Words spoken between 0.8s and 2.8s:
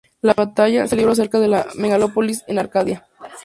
se libró cerca de Megalópolis en